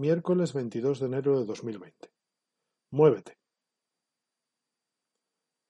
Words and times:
miércoles 0.00 0.54
22 0.54 0.98
de 1.00 1.06
enero 1.06 1.38
de 1.38 1.44
2020. 1.44 2.10
Muévete. 2.92 3.38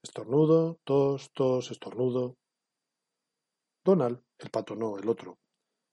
Estornudo, 0.05 0.79
tos, 0.85 1.33
tos, 1.33 1.73
estornudo. 1.73 2.39
Donald, 3.85 4.23
el 4.39 4.51
pato 4.51 4.77
no, 4.77 4.97
el 4.99 5.09
otro, 5.09 5.41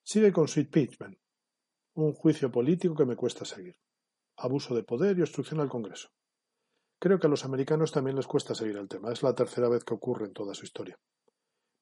sigue 0.03 0.31
con 0.31 0.47
Sweet 0.47 0.69
Pitchman, 0.69 1.17
un 1.95 2.13
juicio 2.13 2.51
político 2.51 2.93
que 2.95 3.05
me 3.05 3.15
cuesta 3.15 3.43
seguir. 3.43 3.75
Abuso 4.37 4.75
de 4.75 4.83
poder 4.83 5.17
y 5.17 5.21
obstrucción 5.21 5.59
al 5.59 5.69
Congreso. 5.69 6.09
Creo 6.99 7.19
que 7.19 7.25
a 7.25 7.29
los 7.31 7.43
americanos 7.43 7.91
también 7.91 8.17
les 8.17 8.27
cuesta 8.27 8.53
seguir 8.53 8.77
el 8.77 8.87
tema. 8.87 9.11
Es 9.11 9.23
la 9.23 9.33
tercera 9.33 9.67
vez 9.67 9.83
que 9.83 9.95
ocurre 9.95 10.27
en 10.27 10.33
toda 10.33 10.53
su 10.53 10.63
historia. 10.63 10.95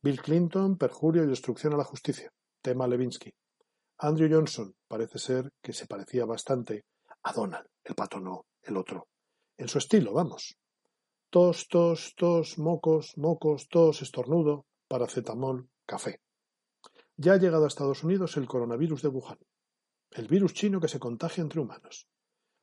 Bill 0.02 0.22
Clinton, 0.22 0.78
perjurio 0.78 1.26
y 1.26 1.30
obstrucción 1.30 1.74
a 1.74 1.78
la 1.78 1.84
justicia. 1.84 2.32
Tema 2.62 2.88
Levinsky. 2.88 3.34
Andrew 3.98 4.30
Johnson 4.30 4.75
parece 4.88 5.20
ser 5.20 5.54
que 5.62 5.73
se 5.73 5.88
parecía 5.88 6.26
bastante 6.26 6.86
a 7.23 7.31
Donald, 7.31 7.67
el 7.84 7.95
pato 7.95 8.20
no, 8.20 8.45
el 8.62 8.77
otro. 8.77 9.08
En 9.58 9.67
su 9.67 9.77
estilo, 9.77 10.13
vamos. 10.13 10.58
Tos, 11.30 11.67
tos, 11.67 12.13
tos, 12.16 12.58
mocos, 12.58 13.17
mocos, 13.17 13.67
tos, 13.70 14.02
estornudo, 14.02 14.66
paracetamol, 14.88 15.70
café. 15.86 16.22
Ya 17.17 17.34
ha 17.34 17.38
llegado 17.38 17.63
a 17.63 17.67
Estados 17.67 18.03
Unidos 18.03 18.36
el 18.38 18.48
coronavirus 18.48 19.02
de 19.02 19.08
Wuhan, 19.08 19.39
el 20.12 20.27
virus 20.27 20.53
chino 20.53 20.81
que 20.81 20.89
se 20.89 21.00
contagia 21.00 21.41
entre 21.41 21.62
humanos. 21.62 22.08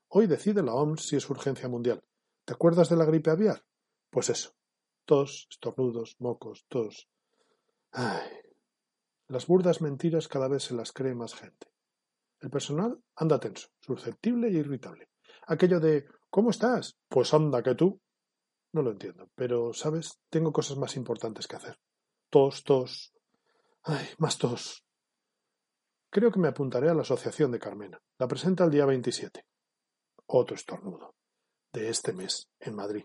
Hoy 0.08 0.26
decide 0.26 0.62
la 0.62 0.74
OMS 0.74 1.06
si 1.06 1.16
es 1.16 1.28
urgencia 1.30 1.68
mundial. 1.68 2.04
¿Te 2.44 2.52
acuerdas 2.52 2.90
de 2.90 2.96
la 2.96 3.06
gripe 3.06 3.30
aviar? 3.30 3.64
Pues 4.10 4.28
eso. 4.28 4.52
Tos, 5.06 5.46
estornudos, 5.50 6.16
mocos, 6.18 6.66
tos. 6.68 7.08
Ay, 7.92 8.28
las 9.32 9.46
burdas 9.46 9.80
mentiras 9.80 10.28
cada 10.28 10.48
vez 10.48 10.64
se 10.64 10.74
las 10.74 10.92
cree 10.92 11.14
más 11.14 11.34
gente. 11.34 11.66
El 12.40 12.50
personal 12.50 13.02
anda 13.16 13.40
tenso, 13.40 13.68
susceptible 13.80 14.48
e 14.48 14.52
irritable. 14.52 15.08
Aquello 15.46 15.80
de 15.80 16.06
¿Cómo 16.32 16.48
estás? 16.48 16.96
Pues 17.10 17.34
anda 17.34 17.62
que 17.62 17.74
tú. 17.74 18.00
No 18.72 18.80
lo 18.80 18.92
entiendo, 18.92 19.28
pero, 19.34 19.74
¿sabes? 19.74 20.18
Tengo 20.30 20.50
cosas 20.50 20.78
más 20.78 20.96
importantes 20.96 21.46
que 21.46 21.56
hacer. 21.56 21.78
Tos, 22.30 22.64
tos. 22.64 23.12
Ay, 23.82 24.06
más 24.16 24.38
tos. 24.38 24.82
Creo 26.10 26.32
que 26.32 26.40
me 26.40 26.48
apuntaré 26.48 26.88
a 26.88 26.94
la 26.94 27.02
Asociación 27.02 27.50
de 27.50 27.58
Carmena. 27.58 28.00
La 28.18 28.28
presenta 28.28 28.64
el 28.64 28.70
día 28.70 28.86
27. 28.86 29.44
Otro 30.24 30.56
estornudo. 30.56 31.14
De 31.74 31.90
este 31.90 32.14
mes, 32.14 32.48
en 32.58 32.76
Madrid. 32.76 33.04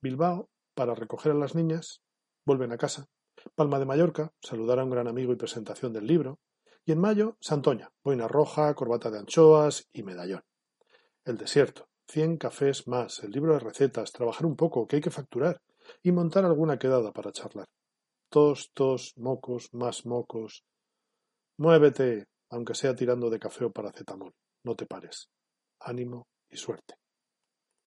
Bilbao, 0.00 0.50
para 0.74 0.96
recoger 0.96 1.30
a 1.30 1.36
las 1.36 1.54
niñas, 1.54 2.02
vuelven 2.44 2.72
a 2.72 2.78
casa. 2.78 3.06
Palma 3.54 3.78
de 3.78 3.86
Mallorca, 3.86 4.32
saludar 4.40 4.78
a 4.78 4.84
un 4.84 4.90
gran 4.90 5.08
amigo 5.08 5.32
y 5.32 5.36
presentación 5.36 5.92
del 5.92 6.06
libro. 6.06 6.38
Y 6.84 6.92
en 6.92 7.00
mayo, 7.00 7.36
Santoña, 7.40 7.92
boina 8.02 8.28
roja, 8.28 8.74
corbata 8.74 9.10
de 9.10 9.18
anchoas 9.18 9.88
y 9.92 10.02
medallón. 10.02 10.42
El 11.24 11.36
desierto, 11.36 11.88
cien 12.08 12.36
cafés 12.36 12.88
más, 12.88 13.22
el 13.22 13.30
libro 13.30 13.52
de 13.54 13.60
recetas, 13.60 14.12
trabajar 14.12 14.46
un 14.46 14.56
poco, 14.56 14.86
que 14.86 14.96
hay 14.96 15.02
que 15.02 15.10
facturar, 15.10 15.60
y 16.02 16.12
montar 16.12 16.44
alguna 16.44 16.78
quedada 16.78 17.12
para 17.12 17.32
charlar. 17.32 17.68
Tos, 18.28 18.70
tos, 18.74 19.14
mocos, 19.16 19.68
más 19.72 20.06
mocos. 20.06 20.64
Muévete, 21.58 22.26
aunque 22.50 22.74
sea 22.74 22.94
tirando 22.94 23.30
de 23.30 23.38
café 23.38 23.64
o 23.64 23.72
paracetamol. 23.72 24.32
No 24.64 24.74
te 24.74 24.86
pares. 24.86 25.28
Ánimo 25.80 26.26
y 26.48 26.56
suerte. 26.56 27.01